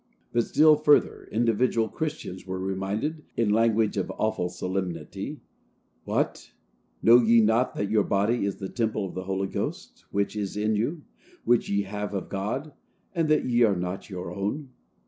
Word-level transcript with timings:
But 0.33 0.45
still 0.45 0.77
further, 0.77 1.29
individual 1.31 1.87
Christians 1.87 2.47
were 2.47 2.57
reminded, 2.57 3.21
in 3.37 3.51
language 3.51 3.97
of 3.97 4.09
awful 4.17 4.49
solemnity, 4.49 5.41
"What! 6.05 6.53
know 7.03 7.17
ye 7.19 7.39
not 7.39 7.75
that 7.75 7.91
your 7.91 8.03
body 8.03 8.43
is 8.43 8.55
the 8.55 8.67
temple 8.67 9.05
of 9.05 9.13
the 9.13 9.25
Holy 9.25 9.47
Ghost, 9.47 10.05
which 10.09 10.35
is 10.35 10.57
in 10.57 10.75
you, 10.75 11.03
which 11.43 11.69
ye 11.69 11.83
have 11.83 12.15
of 12.15 12.29
God, 12.29 12.73
and 13.13 13.29
that 13.29 13.45
ye 13.45 13.61
are 13.61 13.75
not 13.77 14.09
your 14.09 14.33
own?" 14.33 14.69